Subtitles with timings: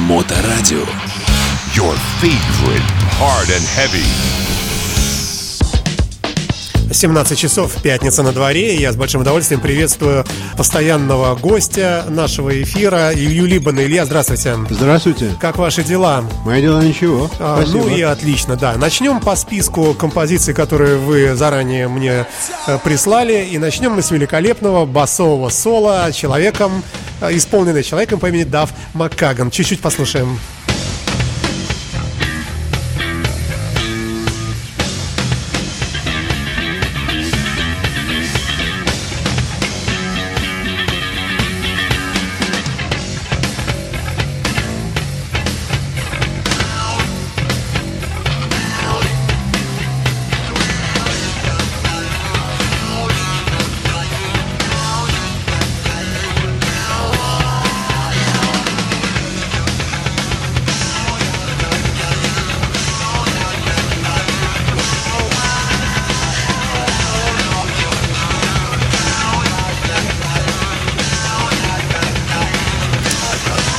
[0.00, 0.86] Моторадио.
[1.74, 2.82] Your favorite
[3.18, 4.06] hard and heavy.
[6.92, 8.74] 17 часов, пятница на дворе.
[8.76, 10.24] Я с большим удовольствием приветствую
[10.56, 13.80] постоянного гостя нашего эфира Илью Либана.
[13.80, 14.56] Илья, здравствуйте.
[14.70, 15.30] Здравствуйте.
[15.38, 16.24] Как ваши дела?
[16.44, 17.30] Мои дела ничего.
[17.38, 17.84] А, Спасибо.
[17.84, 18.74] ну и отлично, да.
[18.76, 22.26] Начнем по списку композиций, которые вы заранее мне
[22.66, 23.44] э, прислали.
[23.44, 26.82] И начнем мы с великолепного басового соло человеком,
[27.20, 29.50] исполненный человеком по имени Дав Маккаган.
[29.50, 30.38] Чуть-чуть послушаем.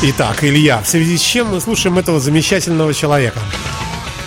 [0.03, 3.39] Итак, Илья, в связи с чем мы слушаем этого замечательного человека?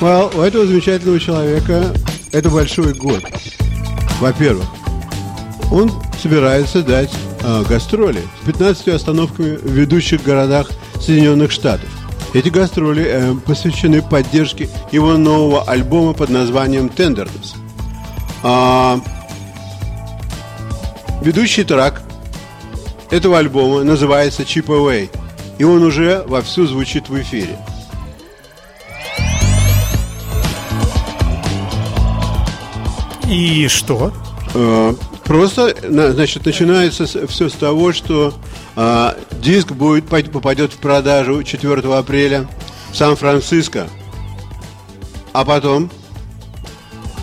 [0.00, 1.92] Well, у этого замечательного человека
[2.30, 3.24] это большой год.
[4.20, 4.66] Во-первых,
[5.72, 5.90] он
[6.22, 11.88] собирается дать э, гастроли с 15 остановками в ведущих городах Соединенных Штатов.
[12.34, 17.56] Эти гастроли э, посвящены поддержке его нового альбома под названием Tenderness.
[18.44, 19.00] А,
[21.20, 22.00] ведущий трек
[23.10, 25.10] этого альбома называется Chip Away,
[25.58, 27.58] и он уже вовсю звучит в эфире.
[33.28, 34.12] И что?
[34.54, 34.94] Э,
[35.24, 38.34] Просто, на- значит, начинается все с того, что
[38.76, 42.46] а, диск будет попадет в продажу 4 апреля
[42.92, 43.88] в Сан-Франциско,
[45.32, 45.90] а потом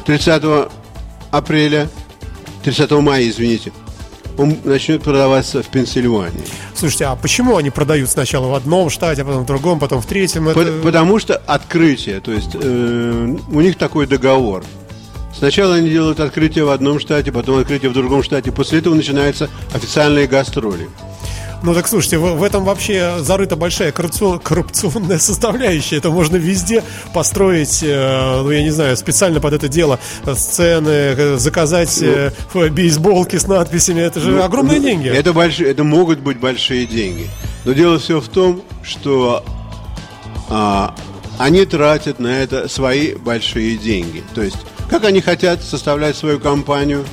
[0.08, 0.70] 30
[1.30, 1.90] апреля,
[2.64, 3.72] 30 мая, извините,
[4.38, 6.44] он начнет продаваться в Пенсильвании.
[6.76, 10.06] Слушайте, а почему они продают сначала в одном штате, а потом в другом, потом в
[10.06, 10.48] третьем?
[10.50, 10.60] Это...
[10.60, 14.64] По- Потому что открытие, то есть э, у них такой договор.
[15.38, 18.52] Сначала они делают открытие в одном штате, потом открытие в другом штате.
[18.52, 20.90] После этого начинаются официальные гастроли.
[21.64, 25.98] Ну так слушайте, в, в этом вообще зарыта большая коррупцион- коррупционная составляющая.
[25.98, 26.84] Это можно везде
[27.14, 32.32] построить, э, ну я не знаю, специально под это дело э, сцены, э, заказать э,
[32.54, 34.02] ф- бейсболки с надписями.
[34.02, 35.08] Это же огромные Ну, деньги.
[35.10, 37.30] Это, большие, это могут быть большие деньги.
[37.64, 39.44] Но дело все в том, что
[40.50, 40.96] а,
[41.38, 44.24] они тратят на это свои большие деньги.
[44.34, 44.58] То есть,
[44.90, 47.06] как они хотят составлять свою компанию,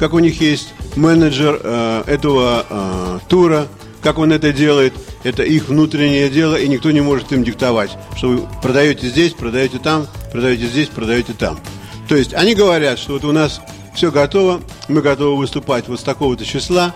[0.00, 3.68] как у них есть менеджер э, этого э, тура,
[4.04, 4.92] как он это делает,
[5.22, 9.78] это их внутреннее дело, и никто не может им диктовать, что вы продаете здесь, продаете
[9.78, 11.58] там, продаете здесь, продаете там.
[12.06, 13.62] То есть они говорят, что вот у нас
[13.94, 16.94] все готово, мы готовы выступать вот с такого-то числа,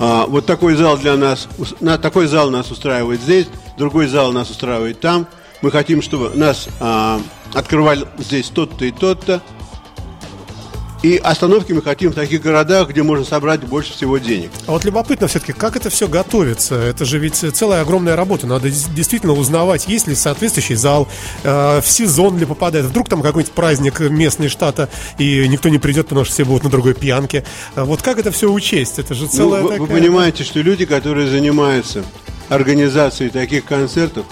[0.00, 1.46] а, вот такой зал для нас,
[1.80, 3.46] на, такой зал нас устраивает здесь,
[3.76, 5.26] другой зал нас устраивает там.
[5.60, 7.20] Мы хотим, чтобы нас а,
[7.52, 9.42] открывали здесь тот-то и тот-то.
[11.02, 14.50] И остановки мы хотим в таких городах, где можно собрать больше всего денег.
[14.66, 16.74] А вот любопытно все-таки, как это все готовится?
[16.74, 18.46] Это же ведь целая огромная работа.
[18.46, 21.08] Надо действительно узнавать, есть ли соответствующий зал,
[21.42, 22.84] э, в сезон ли попадает.
[22.84, 26.70] Вдруг там какой-нибудь праздник местный штата, и никто не придет, потому что все будут на
[26.70, 27.44] другой пьянке.
[27.76, 28.98] А Вот как это все учесть?
[28.98, 32.04] Это же Ну, целая вы, вы такая- понимаете, что люди, которые занимаются
[32.50, 34.26] организацией таких концертов,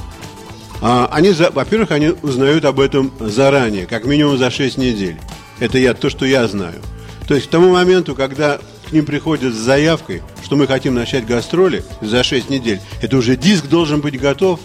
[0.82, 5.18] а, они, во-первых, они узнают об этом заранее, как минимум за 6 недель.
[5.60, 6.80] Это я, то, что я знаю.
[7.26, 8.58] То есть к тому моменту, когда
[8.88, 13.36] к ним приходят с заявкой, что мы хотим начать гастроли за 6 недель, это уже
[13.36, 14.60] диск должен быть готов,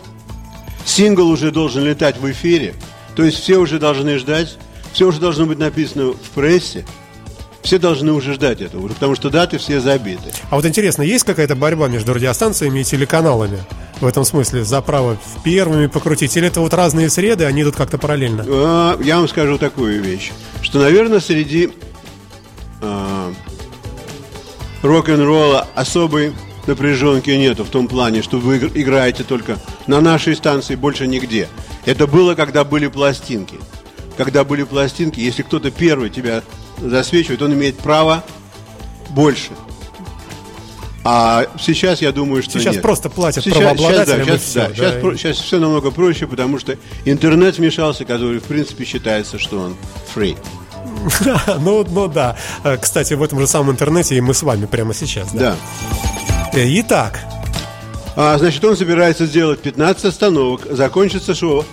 [0.85, 2.73] сингл уже должен летать в эфире,
[3.15, 4.57] то есть все уже должны ждать,
[4.93, 6.85] все уже должно быть написано в прессе,
[7.63, 10.31] все должны уже ждать этого, потому что даты все забиты.
[10.49, 13.59] А вот интересно, есть какая-то борьба между радиостанциями и телеканалами?
[14.01, 16.35] В этом смысле, за право первыми покрутить?
[16.35, 18.43] Или это вот разные среды, они идут как-то параллельно?
[18.47, 20.31] А, Я вам скажу такую вещь,
[20.61, 21.71] что, наверное, среди
[22.81, 23.31] а,
[24.81, 26.33] рок-н-ролла особой
[26.67, 29.57] напряженки нету в том плане, что вы игр- играете только
[29.87, 31.47] на нашей станции, больше нигде.
[31.85, 33.57] Это было, когда были пластинки.
[34.17, 36.43] Когда были пластинки, если кто-то первый тебя
[36.79, 38.23] засвечивает, он имеет право
[39.09, 39.49] больше.
[41.05, 42.81] А сейчас я думаю, что Сейчас нет.
[42.81, 45.91] просто платят сейчас, правообладателям, Сейчас, и всё, да, да, сейчас, и- про- сейчас все намного
[45.91, 49.75] проще, потому что интернет вмешался, который, в принципе, считается, что он
[50.15, 50.37] free.
[51.59, 52.37] Ну, ну да.
[52.63, 55.31] Э, Кстати, в этом же самом интернете и мы с вами прямо сейчас.
[55.33, 55.55] Да.
[56.53, 56.59] Да.
[56.59, 57.19] Э, Итак,
[58.15, 60.61] А, значит, он собирается сделать 15 остановок.
[60.69, 61.65] Закончится шоу.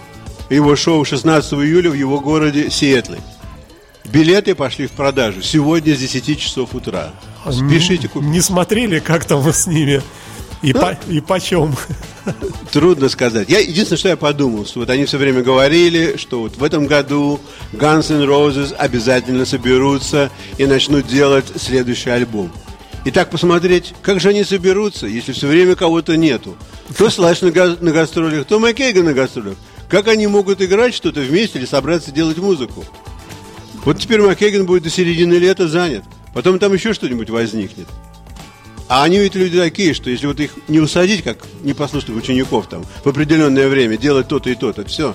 [0.48, 3.18] Его шоу 16 июля в его городе Сиэтле.
[4.05, 7.11] Билеты пошли в продажу сегодня с 10 часов утра.
[7.50, 8.29] Спешите купить.
[8.29, 10.02] Не смотрели, как там с ними?
[10.62, 11.75] И, Ну, по, и почем?
[12.73, 13.49] Трудно сказать.
[13.49, 16.87] Я, единственное, что я подумал, что вот они все время говорили, что вот в этом
[16.87, 17.41] году
[17.73, 22.52] Guns N' Roses обязательно соберутся и начнут делать следующий альбом.
[23.06, 26.56] И так посмотреть, как же они соберутся, если все время кого-то нету.
[26.99, 29.56] То Слэш на, га- на гастролях, то Маккейга на гастролях.
[29.88, 32.85] Как они могут играть что-то вместе или собраться делать музыку?
[33.84, 36.04] Вот теперь Маккейген будет до середины лета занят.
[36.34, 37.86] Потом там еще что-нибудь возникнет.
[38.88, 42.84] А они ведь люди такие, что если вот их не усадить, как непослушных учеников там,
[43.04, 45.14] в определенное время, делать то-то и то-то, все.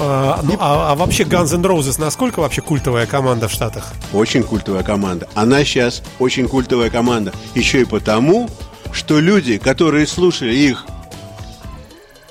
[0.00, 3.92] А, ну, а- а вообще Guns N' Roses насколько вообще культовая команда в Штатах?
[4.12, 5.28] Очень культовая команда.
[5.34, 7.32] Она сейчас очень культовая команда.
[7.56, 8.48] Еще и потому,
[8.92, 10.86] что люди, которые слушали их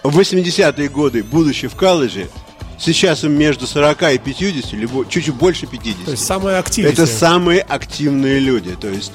[0.03, 2.29] в 80-е годы, будучи в колледже,
[2.77, 6.05] сейчас им между 40 и 50, либо чуть-чуть больше 50.
[6.05, 6.93] То есть самые активные.
[6.93, 8.75] Это самые активные люди.
[8.79, 9.11] То есть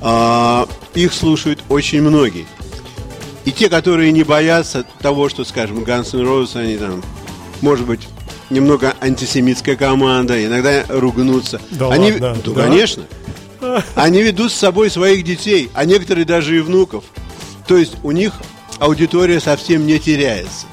[0.00, 2.46] а, их слушают очень многие.
[3.44, 7.02] И те, которые не боятся того, что, скажем, Guns N' Roses, они там,
[7.62, 8.06] может быть,
[8.50, 11.60] немного антисемитская команда, иногда ругнутся.
[11.70, 12.36] Да они, ладно?
[12.44, 12.62] Ну, Да?
[12.64, 13.04] конечно.
[13.94, 17.04] Они ведут с собой своих детей, а некоторые даже и внуков.
[17.68, 18.32] То есть у них
[18.78, 20.66] аудитория совсем не теряется.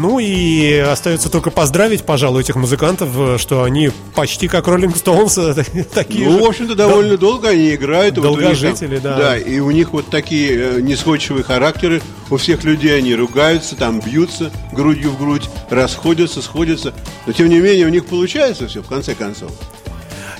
[0.00, 5.38] Ну и остается только поздравить, пожалуй, этих музыкантов, э, что они почти как Роллинг Стоунс,
[5.38, 5.54] э,
[5.94, 6.44] такие Ну, же.
[6.44, 8.16] в общем-то, довольно долго они играют.
[8.16, 9.16] и вот них Долгожители, да.
[9.16, 12.02] Да, и у них вот такие э, несходчивые характеры.
[12.30, 16.92] У всех людей они ругаются, там бьются грудью в грудь, расходятся, сходятся.
[17.26, 19.50] Но, тем не менее, у них получается все, в конце концов.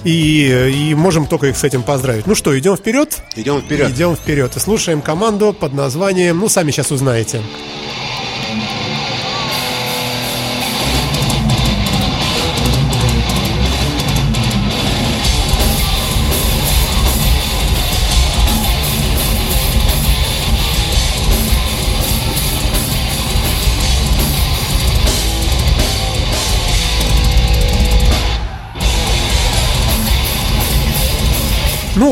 [0.04, 2.26] И, и можем только их с этим поздравить.
[2.26, 3.18] Ну что, идем вперед?
[3.34, 3.90] Идем вперед.
[3.90, 7.40] Идем вперед и слушаем команду под названием, ну, сами сейчас узнаете.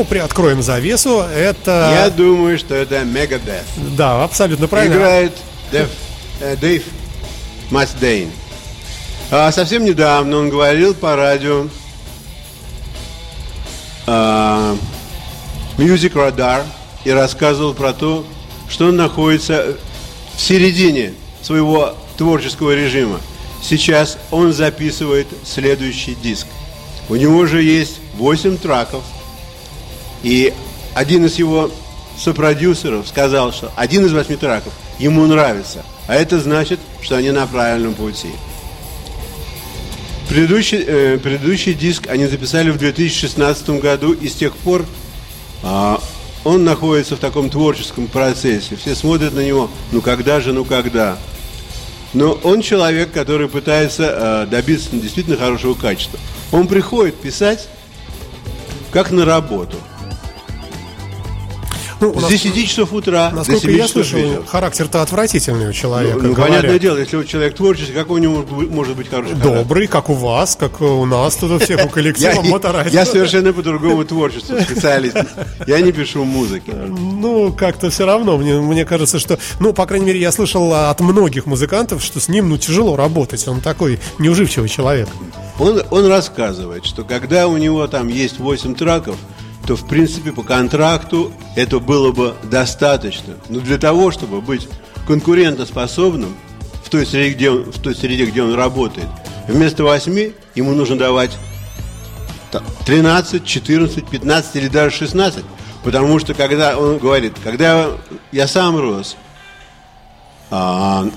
[0.05, 1.21] Приоткроем завесу.
[1.21, 1.91] Это...
[1.93, 3.63] Я думаю, что это Megadeth.
[3.97, 4.95] Да, абсолютно правильно.
[4.95, 5.33] Играет
[5.71, 5.89] Дэв,
[6.41, 6.83] э, Дэйв
[7.71, 8.31] Масдейн.
[9.31, 11.67] А, совсем недавно он говорил по радио
[14.07, 14.77] а,
[15.77, 16.63] Music Radar
[17.03, 18.25] и рассказывал про то,
[18.69, 19.75] что он находится
[20.35, 23.19] в середине своего творческого режима.
[23.61, 26.47] Сейчас он записывает следующий диск.
[27.09, 29.03] У него же есть 8 траков,
[30.25, 30.51] и
[30.95, 31.69] один из его
[32.17, 35.85] сопродюсеров сказал, что один из восьми траков ему нравится.
[36.07, 38.29] А это значит, что они на правильном пути.
[40.27, 44.83] Предыдущий, э, предыдущий диск они записали в 2016 году, и с тех пор
[45.61, 46.01] а,
[46.43, 48.75] он находится в таком творческом процессе.
[48.75, 51.19] Все смотрят на него, ну когда же, ну когда.
[52.13, 56.19] Но он человек, который пытается э, добиться действительно хорошего качества.
[56.51, 57.67] Он приходит писать
[58.89, 59.77] как на работу.
[62.05, 64.43] Ну, у С нас- 10 часов утра до Насколько 7 я часов слышал, вечера.
[64.45, 66.19] характер-то отвратительный у человека.
[66.21, 66.47] Ну, говорят.
[66.47, 69.53] понятное дело, если вот человек творческий, как у него может быть хороший характер?
[69.63, 72.91] Добрый, как у вас, как у нас тут у всех, у коллектива Моторадио.
[72.93, 75.17] я совершенно по другому творчеству специалист.
[75.65, 76.71] Я не пишу музыки.
[76.71, 80.99] Ну, как-то все равно, мне, мне кажется, что, ну, по крайней мере, я слышал от
[80.99, 85.07] многих музыкантов, что с ним, ну, тяжело работать, он такой неуживчивый человек.
[85.57, 89.15] Он, он рассказывает, что когда у него там есть 8 траков,
[89.65, 93.35] то в принципе по контракту это было бы достаточно.
[93.49, 94.67] Но для того, чтобы быть
[95.07, 96.35] конкурентоспособным
[96.83, 99.07] в той среде, где он, в той среде, где он работает,
[99.47, 101.31] вместо 8 ему нужно давать
[102.51, 105.43] та- 13, 14, 15 или даже 16.
[105.83, 107.89] Потому что когда он говорит, когда
[108.31, 109.17] я сам рос
[110.49, 111.07] а,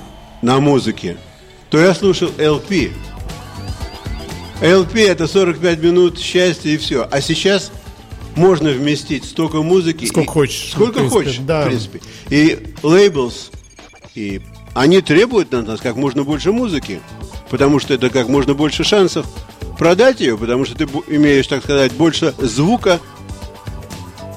[0.41, 1.17] на музыке,
[1.69, 2.91] то я слушал LP.
[4.61, 7.07] LP это 45 минут счастья и все.
[7.09, 7.71] А сейчас
[8.39, 10.05] можно вместить столько музыки.
[10.05, 11.61] Сколько и- хочешь, в Сколько принципе, хочешь, да.
[11.63, 12.01] в принципе.
[12.29, 13.51] И лейблс,
[14.15, 14.41] и
[14.73, 17.01] они требуют от нас как можно больше музыки,
[17.49, 19.25] потому что это как можно больше шансов
[19.77, 22.99] продать ее, потому что ты имеешь, так сказать, больше звука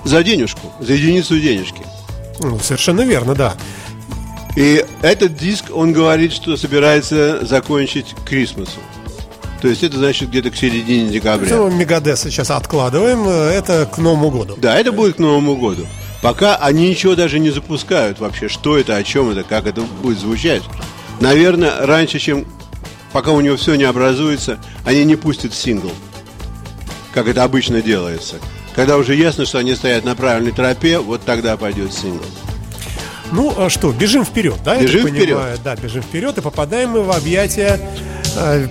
[0.05, 1.83] за денежку, за единицу денежки.
[2.41, 3.55] Ну, совершенно верно, да.
[4.57, 8.81] И этот диск, он говорит, что собирается закончить к Крисмасу.
[9.63, 11.49] То есть это значит где-то к середине декабря.
[11.55, 14.57] Ну, Мегадес сейчас откладываем, э, это к Новому году.
[14.57, 15.87] Да, это будет к Новому году.
[16.21, 20.19] Пока они ничего даже не запускают вообще, что это, о чем это, как это будет
[20.19, 20.63] звучать.
[21.21, 22.45] Наверное, раньше, чем
[23.13, 25.93] пока у него все не образуется, они не пустят сингл,
[27.15, 28.39] как это обычно делается.
[28.75, 32.25] Когда уже ясно, что они стоят на правильной тропе, вот тогда пойдет сингл.
[33.31, 34.77] Ну, а что, бежим вперед, да?
[34.77, 35.61] Бежим вперед.
[35.63, 37.81] Да, бежим вперед и попадаем мы в объятия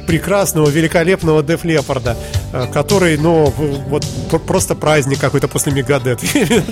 [0.07, 2.17] прекрасного, великолепного Деф Лепарда,
[2.53, 6.21] э, который, ну, вот пр- просто праздник какой-то после Мегадет.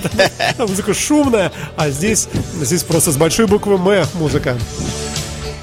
[0.58, 2.28] Музыка шумная, а здесь,
[2.60, 4.56] здесь просто с большой буквы М музыка.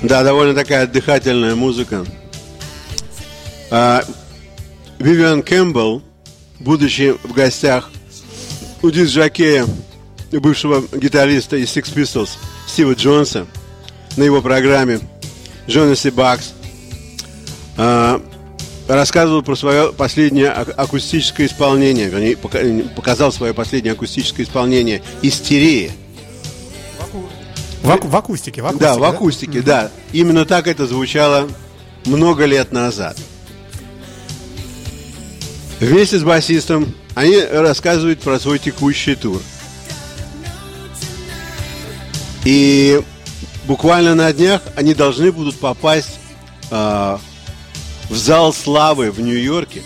[0.02, 2.06] Да, довольно такая отдыхательная музыка.
[3.70, 4.04] А,
[5.00, 6.02] Вивиан Кэмпбелл,
[6.60, 7.90] будучи в гостях
[8.82, 9.66] у диск-жокея,
[10.32, 12.30] бывшего гитариста из Six Pistols
[12.68, 13.48] Стива Джонса,
[14.16, 15.00] на его программе
[15.68, 16.54] Джонаси Бакс,
[18.88, 22.60] рассказывал про свое последнее ак- акустическое исполнение, вернее, пока-
[22.96, 25.92] показал свое последнее акустическое исполнение «Истерия».
[27.84, 28.86] В, аку- в акустике, в акустике.
[28.86, 29.92] Да, в акустике, да.
[30.12, 31.48] Именно так это звучало
[32.06, 33.18] много лет назад.
[35.80, 39.42] Вместе с басистом они рассказывают про свой текущий тур.
[42.44, 43.02] И
[43.66, 46.20] буквально на днях они должны будут попасть
[46.72, 47.20] а,
[48.10, 49.82] в зал славы в Нью-Йорке.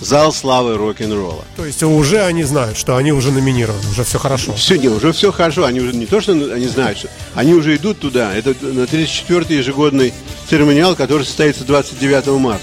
[0.00, 1.44] Зал славы рок-н-ролла.
[1.56, 4.52] То есть уже они знают, что они уже номинированы, уже все хорошо.
[4.54, 5.64] Все, не, уже все хорошо.
[5.64, 8.34] Они уже не то, что они знают, что они уже идут туда.
[8.34, 10.12] Это на 34-й ежегодный
[10.48, 12.62] церемониал, который состоится 29 марта.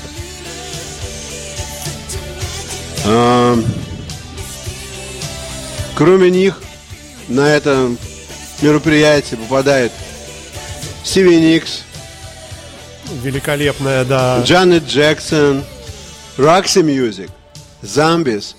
[3.06, 3.60] А,
[5.96, 6.62] кроме них,
[7.28, 7.92] на это
[8.62, 9.92] мероприятие попадает
[11.04, 11.84] Стиви Никс,
[13.22, 14.42] Великолепная, да.
[14.44, 15.64] Джанет Джексон,
[16.38, 17.30] Roxy Music,
[17.84, 18.56] Zombies,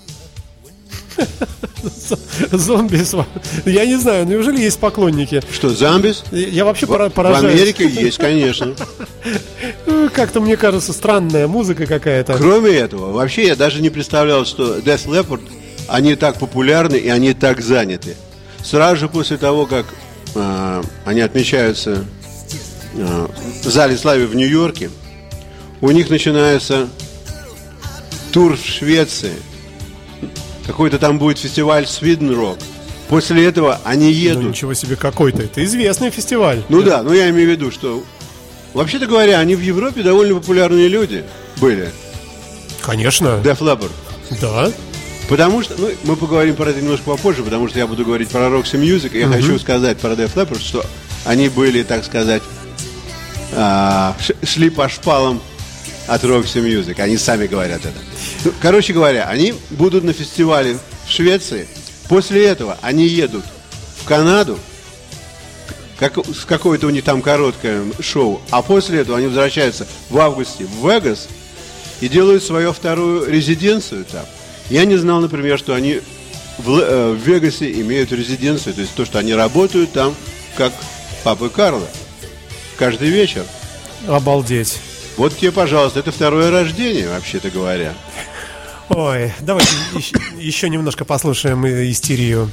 [2.52, 2.96] Зомби.
[3.02, 3.26] с ва-
[3.64, 5.42] Я не знаю, неужели есть поклонники?
[5.52, 6.23] Что, Zombies?
[6.32, 7.54] Я вообще В поражаюсь.
[7.61, 8.75] Америке есть, конечно.
[9.87, 12.34] Ну, Как-то, мне кажется, странная музыка какая-то.
[12.37, 15.40] Кроме этого, вообще я даже не представлял, что Death Leopard,
[15.88, 18.14] они так популярны и они так заняты.
[18.62, 19.87] Сразу же после того, как
[20.34, 22.04] э, они отмечаются
[22.94, 24.90] в зале славы в Нью-Йорке,
[25.80, 26.88] у них начинается
[28.32, 29.32] тур в Швеции.
[30.66, 32.58] Какой-то там будет фестиваль Sweden Rock.
[33.08, 34.44] После этого они Ну, едут.
[34.44, 35.42] ничего себе какой-то.
[35.42, 36.62] Это известный фестиваль.
[36.68, 38.02] Ну да, ну я имею в виду, что
[38.72, 41.24] вообще-то говоря, они в Европе довольно популярные люди
[41.58, 41.90] были.
[42.80, 43.40] Конечно.
[43.44, 43.90] Def Leppard.
[44.40, 44.70] Да.
[45.28, 48.46] Потому что, ну, мы поговорим про это немножко попозже, потому что я буду говорить про
[48.48, 49.14] Roxy Music.
[49.14, 50.84] и Я хочу сказать про Def Leppard, что
[51.24, 52.42] они были, так сказать,
[54.42, 55.40] шли по шпалам
[56.06, 57.00] от Roxy Music.
[57.00, 57.99] Они сами говорят это.
[58.44, 61.66] Ну, короче говоря, они будут на фестивале в Швеции.
[62.08, 63.44] После этого они едут
[64.00, 64.58] в Канаду,
[65.99, 70.66] как, с какое-то у них там короткое шоу, а после этого они возвращаются в августе
[70.66, 71.28] в Вегас
[72.00, 74.26] и делают свою вторую резиденцию там.
[74.70, 76.00] Я не знал, например, что они
[76.58, 80.14] в, э, в Вегасе имеют резиденцию, то есть то, что они работают там,
[80.56, 80.73] как
[81.23, 81.87] папа Карла,
[82.76, 83.45] каждый вечер.
[84.07, 84.78] Обалдеть.
[85.16, 87.95] Вот тебе, пожалуйста, это второе рождение, вообще-то говоря.
[88.88, 89.71] Ой, давайте
[90.38, 92.50] еще, немножко послушаем истерию.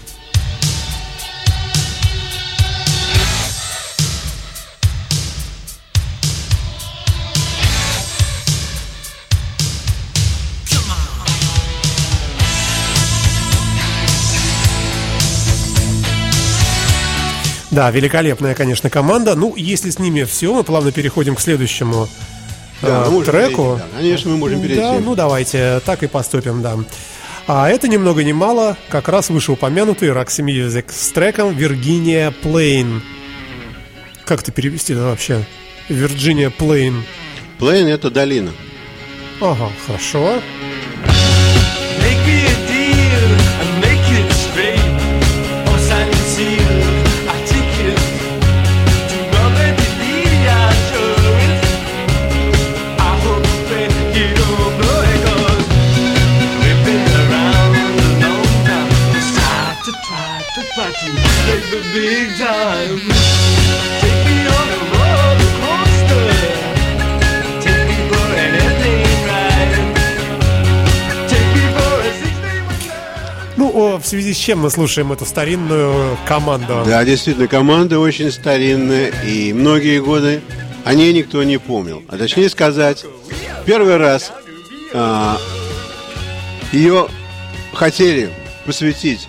[17.71, 19.35] Да, великолепная, конечно, команда.
[19.35, 22.07] Ну, если с ними все, мы плавно переходим к следующему
[22.81, 23.77] Да, э, треку.
[23.77, 23.97] перейти, да.
[23.97, 24.81] Конечно, мы можем перейти.
[24.81, 26.77] Да, ну давайте так и поступим, да.
[27.47, 33.01] А это ни много ни мало, как раз вышеупомянутый Roxy Music с треком Virginia Plain.
[34.25, 35.43] Как это перевести да, вообще?
[35.89, 37.01] Virginia Plain.
[37.57, 38.51] Плейн это долина.
[39.39, 40.41] Ага, хорошо.
[73.57, 76.83] Ну, о, в связи с чем мы слушаем эту старинную команду?
[76.85, 80.41] Да, действительно, команда очень старинная, и многие годы
[80.83, 82.01] о ней никто не помнил.
[82.07, 83.05] А точнее сказать,
[83.65, 84.31] первый раз
[84.93, 85.37] а,
[86.71, 87.07] ее
[87.73, 88.31] хотели
[88.65, 89.27] посвятить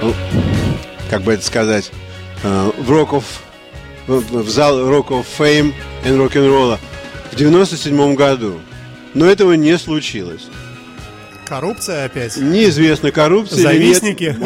[0.00, 0.14] ну,
[1.08, 1.90] как бы это сказать,
[2.42, 3.24] э, в Rock of,
[4.06, 5.72] в, зал Rock of Fame
[6.04, 6.78] and Rock'n'Roll
[7.32, 8.60] в 97 году.
[9.14, 10.46] Но этого не случилось.
[11.46, 12.36] Коррупция опять.
[12.36, 13.66] Неизвестно, коррупция нет.
[13.66, 14.36] Завистники.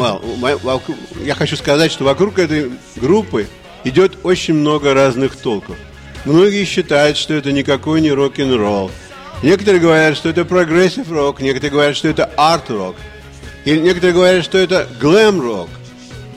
[1.23, 3.47] Я хочу сказать, что вокруг этой группы
[3.83, 5.75] идет очень много разных толков.
[6.25, 8.89] Многие считают, что это никакой не рок-н-ролл.
[9.43, 12.95] Некоторые говорят, что это прогрессив рок, некоторые говорят, что это арт-рок.
[13.65, 15.69] И некоторые говорят, что это глэм-рок.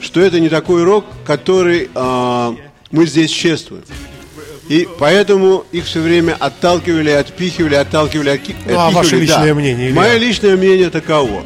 [0.01, 2.55] Что это не такой рок, который а,
[2.91, 3.83] мы здесь чествуем.
[4.69, 9.85] И поэтому их все время отталкивали, отпихивали, отталкивали, отки- Ну, а ваше отпихивали, личное мнение,
[9.89, 9.95] Илья?
[9.99, 11.43] Мое личное мнение таково.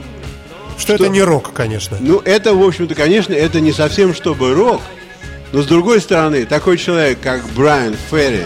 [0.77, 1.97] Что, это не рок, конечно.
[1.99, 4.81] Ну, это, в общем-то, конечно, это не совсем чтобы рок.
[5.51, 8.41] Но, с другой стороны, такой человек, как Брайан Ферри,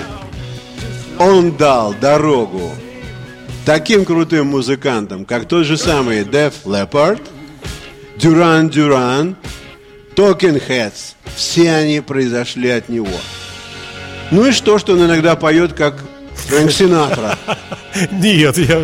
[1.19, 2.71] он дал дорогу
[3.67, 7.21] таким крутым музыкантам, как тот же самый Def Leppard,
[8.17, 9.35] Duran Duran,
[10.15, 11.15] Talking Heads.
[11.35, 13.19] Все они произошли от него.
[14.31, 16.01] Ну и что, что он иногда поет, как
[16.47, 17.37] Фрэнк Синатра.
[18.11, 18.81] Нет, я,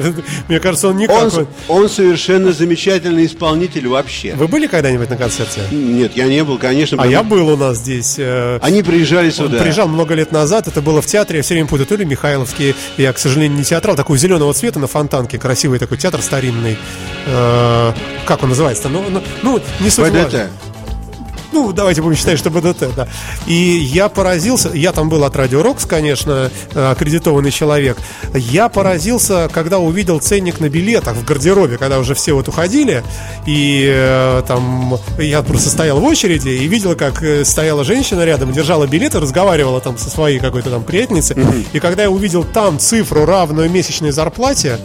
[0.48, 1.34] мне кажется, он никак.
[1.34, 4.34] Он, он совершенно замечательный исполнитель вообще.
[4.36, 5.62] Вы были когда-нибудь на концерте?
[5.72, 6.98] Нет, я не был, конечно.
[7.02, 8.16] А я был у нас здесь.
[8.18, 9.60] э, Они приезжали Он сюда.
[9.60, 12.76] приезжал много лет назад, это было в театре, я все время путаю, то ли Михайловский,
[12.98, 16.78] я, к сожалению, не театрал, такой зеленого цвета на фонтанке, красивый такой театр старинный.
[17.28, 17.94] Э,
[18.26, 18.90] как он называется-то?
[18.90, 20.50] Ну, ну, ну, не суть ВДТ.
[21.54, 23.08] Ну, давайте будем считать, что БДТ, да.
[23.46, 27.98] И я поразился, я там был от Радио Рокс, конечно, э, аккредитованный человек.
[28.34, 33.04] Я поразился, когда увидел ценник на билетах в гардеробе, когда уже все вот уходили,
[33.46, 38.52] и э, там я просто стоял в очереди и видел, как э, стояла женщина рядом,
[38.52, 41.38] держала билеты, разговаривала там со своей какой-то там приятельницей.
[41.72, 44.80] И когда я увидел там цифру, равную месячной зарплате,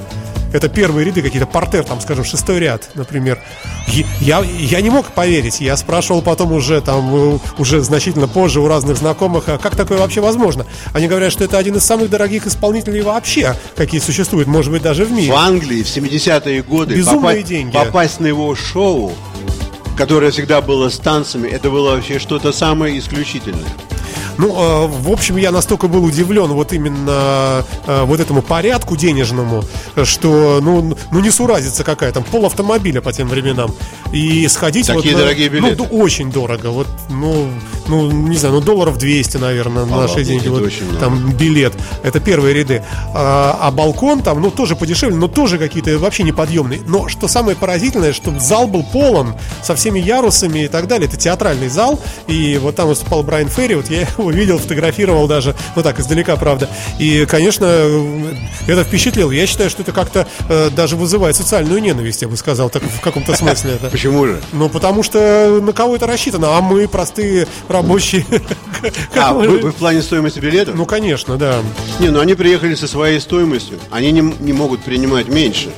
[0.53, 3.39] это первые ряды, какие-то портер, там, скажем, шестой ряд, например.
[4.21, 5.61] Я, я не мог поверить.
[5.61, 10.21] Я спрашивал потом уже, там, уже значительно позже у разных знакомых, а как такое вообще
[10.21, 10.67] возможно?
[10.93, 15.05] Они говорят, что это один из самых дорогих исполнителей вообще, какие существуют, может быть, даже
[15.05, 15.33] в мире.
[15.33, 17.73] В Англии в 70-е годы Безумные попа- деньги.
[17.73, 19.13] попасть на его шоу,
[19.97, 23.65] которое всегда было с танцами, это было вообще что-то самое исключительное.
[24.39, 29.65] Ну, э, в общем, я настолько был удивлен вот именно э, вот этому порядку денежному,
[30.05, 33.75] что, ну, ну не суразится какая там, пол автомобиля по тем временам.
[34.13, 35.77] И сходить Такие вот на- дорогие билеты.
[35.91, 36.69] Ну, очень дорого.
[36.69, 37.49] Вот, ну,
[37.89, 40.49] ну, не знаю, ну, долларов 200, наверное, на наши Обалдеть, деньги.
[40.49, 41.75] Вот, там билет.
[42.03, 42.83] Это первые ряды.
[43.15, 46.81] А, а балкон там, ну, тоже подешевле, но тоже какие-то вообще неподъемные.
[46.87, 51.09] Но что самое поразительное, что зал был полон со всеми ярусами и так далее.
[51.09, 52.01] Это театральный зал.
[52.27, 53.75] И вот там выступал Брайан Ферри.
[53.75, 56.69] Вот я его видел, фотографировал даже, ну так, издалека, правда.
[56.99, 57.65] И, конечно,
[58.67, 59.31] это впечатлило.
[59.31, 63.01] Я считаю, что это как-то э, даже вызывает социальную ненависть, я бы сказал, так в
[63.01, 63.73] каком-то смысле.
[63.73, 63.91] это.
[63.91, 64.41] Почему же?
[64.53, 68.25] Ну, потому что на кого это рассчитано, а мы простые рабочие.
[69.17, 70.77] А, вы, в плане стоимости билетов?
[70.77, 71.57] Ну, конечно, да.
[71.99, 73.79] Не, ну они приехали со своей стоимостью.
[73.91, 75.71] Они не, не могут принимать меньше.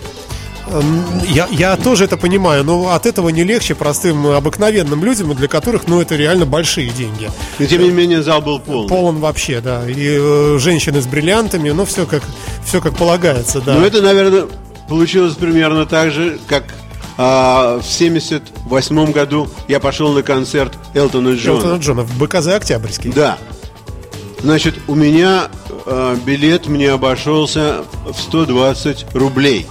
[1.28, 5.88] Я, я тоже это понимаю, но от этого не легче простым обыкновенным людям, для которых,
[5.88, 7.30] ну, это реально большие деньги.
[7.58, 8.88] Но тем не менее зал был полный.
[8.88, 9.88] Полон вообще, да.
[9.88, 12.22] И э, женщины с бриллиантами, ну, все как,
[12.64, 13.74] все как полагается, да.
[13.74, 14.46] Ну это, наверное,
[14.88, 16.64] получилось примерно так же, как
[17.22, 21.56] а, в 78 году я пошел на концерт Элтона Джона.
[21.56, 23.12] Элтона Джона в БКЗ Октябрьский.
[23.12, 23.38] Да.
[24.40, 25.48] Значит, у меня
[25.84, 29.66] э, билет мне обошелся в 120 рублей.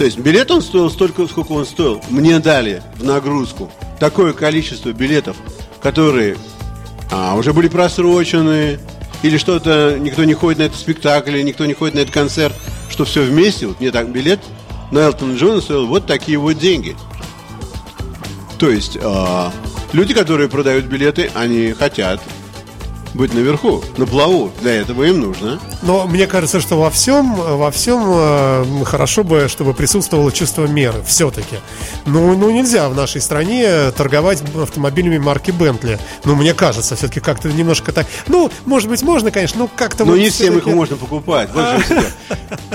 [0.00, 2.00] То есть билет он стоил столько, сколько он стоил.
[2.08, 5.36] Мне дали в нагрузку такое количество билетов,
[5.82, 6.38] которые
[7.12, 8.78] а, уже были просрочены,
[9.22, 12.54] или что-то, никто не ходит на этот спектакль, или никто не ходит на этот концерт,
[12.88, 14.40] что все вместе, вот мне так билет
[14.90, 16.96] на Элтона Джона стоил вот такие вот деньги.
[18.58, 19.52] То есть а,
[19.92, 22.22] люди, которые продают билеты, они хотят
[23.14, 24.52] быть наверху, на плаву.
[24.60, 25.58] Для этого им нужно.
[25.82, 31.02] Но мне кажется, что во всем, во всем э, хорошо бы, чтобы присутствовало чувство меры,
[31.06, 31.56] все-таки.
[32.06, 35.98] Ну, ну, нельзя в нашей стране торговать автомобилями марки Бентли.
[36.24, 38.06] Ну, мне кажется, все-таки как-то немножко так.
[38.28, 41.50] Ну, может быть, можно, конечно, но как-то вот не всем их можно покупать.
[41.52, 41.84] Вот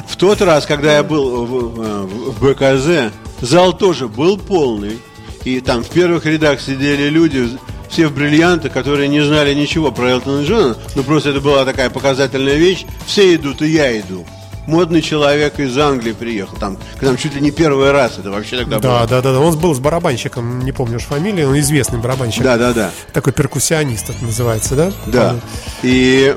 [0.07, 4.99] в тот раз, когда я был в- в БКЗ, зал тоже был полный.
[5.43, 7.47] И там в первых рядах сидели люди,
[7.89, 10.77] все в бриллиантах, которые не знали ничего про Элтона Джона.
[10.95, 12.85] Ну, просто это была такая показательная вещь.
[13.05, 14.25] Все идут, и я иду.
[14.67, 16.57] Модный человек из Англии приехал.
[16.57, 18.17] Там, к нам чуть ли не первый раз.
[18.17, 19.07] Это вообще тогда Да, было.
[19.07, 19.39] да, да, да.
[19.39, 22.41] Он был с барабанщиком, не помню уж фамилию, он известный барабанщик.
[22.43, 22.91] Да, да, да.
[23.13, 24.91] Такой перкуссионист это называется, да?
[25.05, 25.35] Да.
[25.83, 26.35] И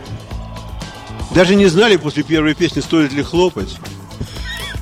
[1.35, 3.77] даже не знали после первой песни, стоит ли хлопать.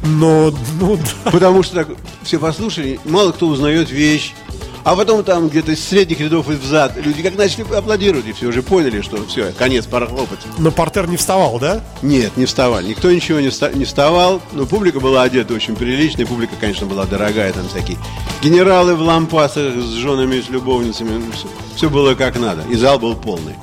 [0.02, 1.30] Но, ну, да.
[1.30, 1.88] Потому что так
[2.22, 4.34] все послушали, мало кто узнает вещь
[4.86, 8.46] А потом там где-то из средних рядов и взад люди как начали аплодировать, и все
[8.46, 10.38] уже поняли, что все, конец, пора хлопать.
[10.58, 11.82] Но портер не вставал, да?
[12.02, 12.86] Нет, не вставали.
[12.86, 14.40] Никто ничего не, вста- не вставал.
[14.52, 16.24] Но публика была одета очень приличная.
[16.24, 17.52] Публика, конечно, была дорогая.
[17.52, 17.98] Там всякие
[18.44, 21.20] генералы в лампасах с женами, с любовницами.
[21.74, 22.62] Все, было как надо.
[22.70, 23.56] И зал был полный.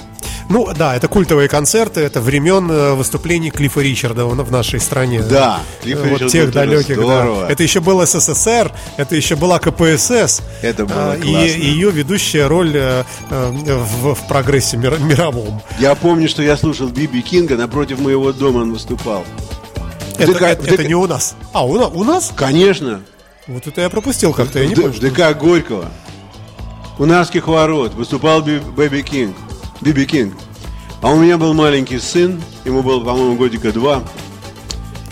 [0.53, 5.23] Ну, да, это культовые концерты, это времен э, выступлений Клиффа Ричарда в нашей стране.
[5.23, 7.47] Да, Клифф вот Ричард тех далеких, да.
[7.49, 10.43] Это еще был СССР, это еще была КПСС.
[10.61, 11.39] Это было а, классно.
[11.39, 15.59] И ее ведущая роль э, э, в, в прогрессе мир- мировом.
[15.79, 17.57] Я помню, что я слушал Биби Кинга.
[17.57, 19.25] Напротив моего дома он выступал.
[20.19, 21.35] Это, ДК это- в это ДК не у нас.
[21.53, 22.31] А, у, у нас?
[22.35, 23.01] Конечно.
[23.47, 24.91] Вот это я пропустил как-то, я не помню.
[24.93, 25.85] в ДК Горького.
[26.99, 29.35] У Нарвских ворот выступал Би- Биби Кинг.
[29.81, 30.35] Биби Кинг.
[31.03, 34.03] А у меня был маленький сын, ему было, по-моему, годика два.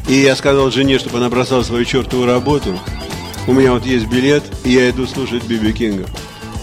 [0.08, 2.80] И я сказал жене, чтобы она бросала свою чертову работу.
[3.46, 6.06] У меня вот есть билет, и я иду слушать Биби Кинга.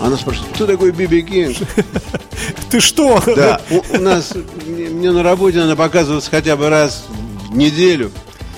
[0.01, 1.57] Она спрашивает, кто такой Биби Кинг?
[2.71, 3.23] Ты что?
[3.27, 4.33] Да, у, у нас,
[4.67, 7.05] мне, мне на работе надо показываться хотя бы раз
[7.51, 8.11] в неделю.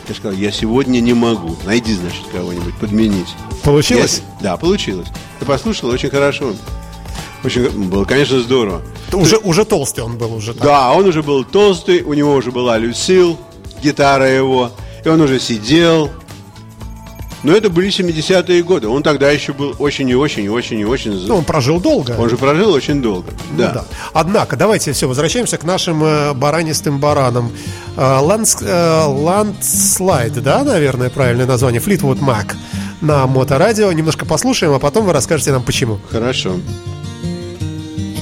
[0.08, 1.56] Я сказал, я сегодня не могу.
[1.64, 3.28] Найди, значит, кого-нибудь, подменить.
[3.64, 4.22] Получилось?
[4.38, 5.08] Я- да, получилось.
[5.40, 6.54] Ты послушал, очень хорошо.
[7.44, 8.82] Очень было, конечно, здорово.
[9.12, 10.52] Уже, уже толстый он был уже.
[10.52, 10.62] так.
[10.62, 13.38] Да, он уже был толстый, у него уже была Люсил,
[13.82, 14.70] гитара его,
[15.04, 16.10] и он уже сидел.
[17.42, 18.86] Но это были 70-е годы.
[18.88, 21.12] Он тогда еще был очень и очень и очень и очень...
[21.26, 22.14] Ну, он прожил долго.
[22.18, 23.30] Он же прожил очень долго.
[23.52, 23.72] Ну Да.
[23.72, 23.84] да.
[24.12, 27.50] Однако, давайте все, возвращаемся к нашим э, баранистым баранам.
[27.96, 32.56] Э, Ландс- э, Landslide, да, наверное, правильное название, Флитвуд Мак
[33.00, 33.90] на моторадио.
[33.90, 35.98] Немножко послушаем, а потом вы расскажете нам почему.
[36.10, 36.50] Хорошо.
[36.50, 36.99] I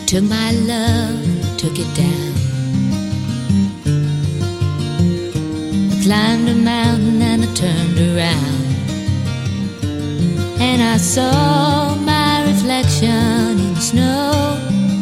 [0.08, 2.32] took my love, took it down.
[5.92, 8.64] I climbed a mountain and I turned around.
[10.62, 14.56] And I saw my reflection in snow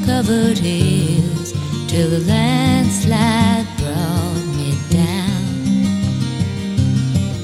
[0.07, 1.53] covered hills
[1.87, 5.45] till the landslide brought me down.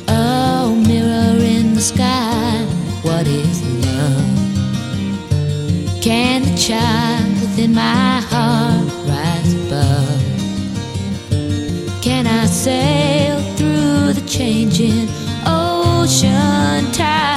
[0.09, 2.65] Oh, mirror in the sky,
[3.03, 4.33] what is love?
[6.03, 7.02] Can the child
[7.53, 10.23] within my heart rise above?
[12.03, 15.07] Can I sail through the changing
[15.45, 17.32] ocean tides?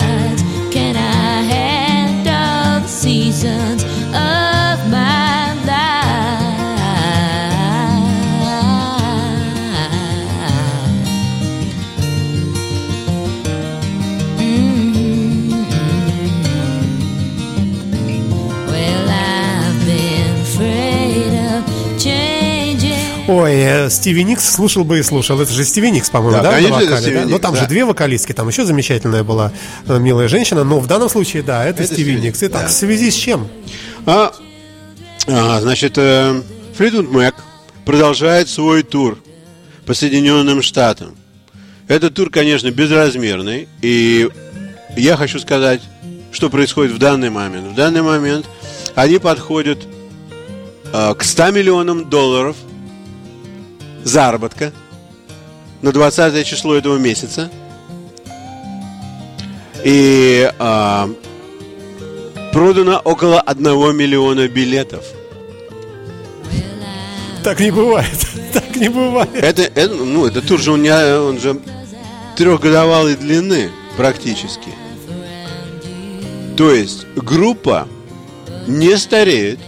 [23.56, 25.40] Ой, э, Стиви Никс слушал бы и слушал.
[25.40, 26.52] Это же Стиви Никс, по-моему, Да, да?
[26.52, 27.22] конечно, вокале, Стиви да?
[27.22, 27.62] Но Никс, там да.
[27.62, 29.52] же две вокалистки, там еще замечательная была
[29.88, 30.64] э, милая женщина.
[30.64, 32.44] Но в данном случае, да, это, Это Стиви Стиви Никс.
[32.44, 32.68] Итак, да.
[32.68, 33.48] в связи с чем?
[34.06, 34.34] А,
[35.28, 36.42] а, значит, э,
[36.78, 37.36] Флитвуд Мэк
[37.86, 39.18] продолжает свой тур
[39.86, 41.16] по Соединенным Штатам.
[41.88, 43.70] Этот тур, конечно, безразмерный.
[43.82, 44.28] И
[44.98, 45.82] я хочу сказать,
[46.32, 47.68] что происходит в данный момент.
[47.68, 48.48] В данный момент
[48.96, 49.80] они подходят
[50.92, 52.58] э, к 100 миллионам долларов
[54.06, 54.72] заработка
[55.82, 57.50] на 20 число этого месяца.
[59.84, 61.10] И а,
[62.54, 63.64] продано около 1
[63.96, 65.04] миллиона билетов.
[67.44, 68.08] Так не бывает.
[68.56, 69.30] Так не бывает.
[69.36, 71.60] Это, это, ну, это тур же он, не, он же
[72.38, 74.70] трехгодовалой длины практически.
[76.56, 77.86] То есть группа
[78.66, 79.60] не стареет.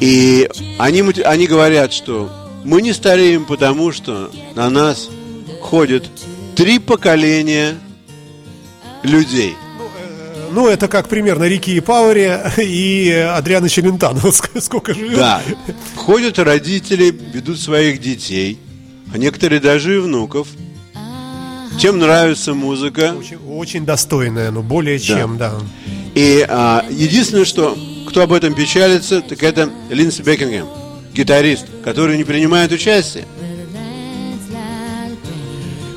[0.00, 2.30] И они, они говорят, что
[2.64, 5.08] мы не стареем, потому что на нас
[5.60, 6.08] ходят
[6.56, 7.74] три поколения
[9.02, 9.54] людей.
[10.52, 14.20] Ну, это как примерно Рики и Пауэри и Адриана Челентано.
[14.60, 15.16] Сколько живет.
[15.16, 15.42] Да.
[15.94, 18.58] Ходят родители, ведут своих детей,
[19.14, 20.48] а некоторые даже и внуков.
[21.78, 23.14] Чем нравится музыка.
[23.16, 25.54] Очень, очень достойная, ну, более чем, да.
[26.14, 27.78] И а, единственное, что
[28.10, 30.66] кто об этом печалится, так это Линдси Бекингем,
[31.14, 33.24] гитарист, который не принимает участие.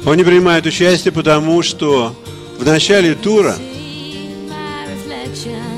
[0.05, 2.15] Он не принимает участие, потому что
[2.59, 3.55] в начале тура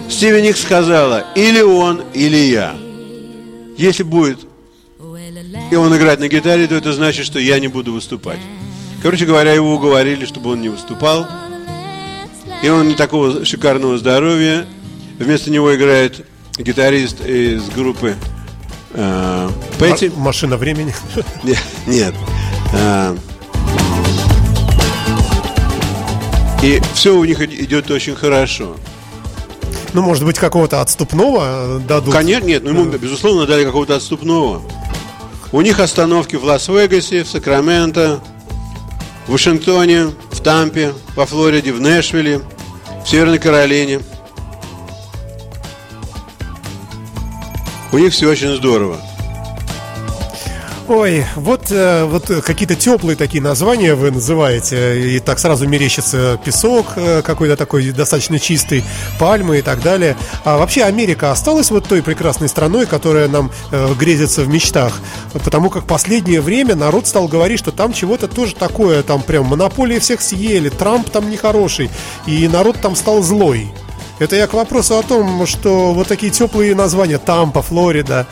[0.10, 2.76] Стиви Никс сказала, или он, или я.
[3.78, 4.39] Если будет
[5.71, 8.39] и он играет на гитаре, то это значит, что я не буду выступать.
[9.02, 11.28] Короче говоря, его уговорили, чтобы он не выступал.
[12.62, 14.67] И он не такого шикарного здоровья.
[15.19, 16.25] Вместо него играет
[16.58, 18.15] гитарист из группы
[18.93, 19.49] э,
[20.15, 20.93] Машина времени.
[21.43, 22.13] Не- Нет.
[22.73, 23.15] А.
[26.63, 28.75] И все у них идет очень хорошо.
[29.93, 32.13] Ну, может быть, какого-то отступного дадут.
[32.13, 34.62] Конечно, нет, ну ему, безусловно, дали какого-то отступного.
[35.51, 38.19] У них остановки в Лас-Вегасе, в Сакраменто,
[39.28, 42.41] в Вашингтоне, в Тампе, во Флориде, в Нэшвилле,
[43.06, 44.01] в Северной Каролине.
[47.95, 48.97] У них все очень здорово.
[50.89, 56.88] Ой, вот, э, вот какие-то теплые такие названия вы называете, и так сразу мерещится песок
[56.97, 58.84] э, какой-то такой достаточно чистый,
[59.17, 60.17] пальмы и так далее.
[60.43, 64.99] А вообще Америка осталась вот той прекрасной страной, которая нам э, грезится в мечтах,
[65.31, 69.99] потому как последнее время народ стал говорить, что там чего-то тоже такое, там прям монополии
[69.99, 71.89] всех съели, Трамп там нехороший,
[72.27, 73.71] и народ там стал злой.
[74.19, 78.28] Это я к вопросу о том, что вот такие теплые названия Тампа, Флорида,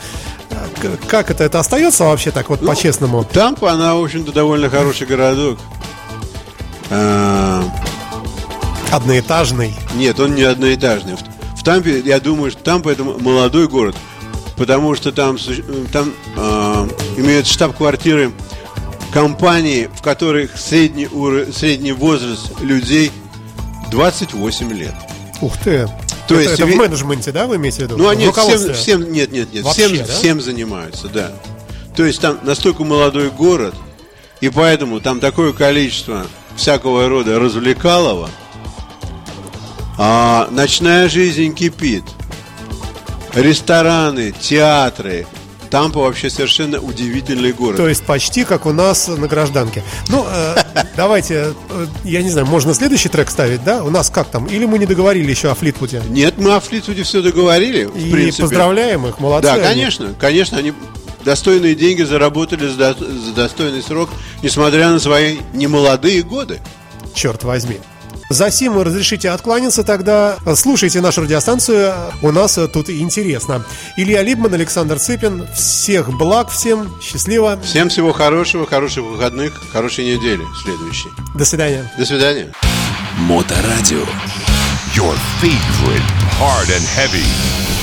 [1.08, 1.44] как это?
[1.44, 3.24] Это остается вообще так вот по-честному?
[3.24, 5.58] Тампа, она, в общем-то, довольно хороший городок.
[6.90, 7.62] А,
[8.92, 9.74] Одноэтажный.
[9.94, 11.16] Нет, он не одноэтажный.
[11.16, 13.96] В, в Тампе, я думаю, что Тампа это молодой город,
[14.56, 15.36] потому что там,
[15.92, 18.32] там а, имеют штаб-квартиры
[19.12, 23.10] компании, в которых средний, уро- средний возраст людей
[23.90, 24.94] 28 лет.
[25.40, 25.88] Ух ты.
[26.28, 27.96] То это, есть это в менеджменте, да, вы имеете в виду?
[27.98, 30.12] Ну, они всем, всем, нет, нет, нет, Вообще, всем, да?
[30.12, 31.32] всем занимаются, да.
[31.96, 33.74] То есть там настолько молодой город,
[34.40, 38.30] и поэтому там такое количество всякого рода развлекалого,
[39.98, 42.04] а ночная жизнь кипит.
[43.34, 45.26] Рестораны, театры.
[45.70, 47.76] Тампа вообще совершенно удивительный город.
[47.76, 49.82] То есть почти как у нас на гражданке.
[50.08, 50.56] Ну, э,
[50.96, 53.82] давайте, э, я не знаю, можно следующий трек ставить, да?
[53.84, 54.46] У нас как там?
[54.46, 56.02] Или мы не договорили еще о Флитвуде?
[56.08, 58.42] Нет, мы о Флитвуде все договорили, И принципе.
[58.42, 59.48] поздравляем их, молодцы.
[59.48, 59.62] Да, они.
[59.62, 60.72] конечно, конечно, они
[61.24, 62.94] достойные деньги заработали за
[63.34, 64.10] достойный срок,
[64.42, 66.60] несмотря на свои немолодые годы.
[67.14, 67.78] Черт возьми.
[68.30, 70.36] За сим разрешите откланяться тогда.
[70.54, 73.64] Слушайте нашу радиостанцию, у нас э, тут интересно.
[73.96, 75.46] Илья Либман, Александр Цыпин.
[75.54, 77.58] Всех благ всем, счастливо.
[77.62, 81.08] Всем всего хорошего, хороших выходных, хорошей недели следующей.
[81.34, 81.90] До свидания.
[81.98, 82.52] До свидания.
[83.18, 84.04] Моторадио.
[84.94, 86.08] Your favorite
[86.38, 87.73] hard and heavy.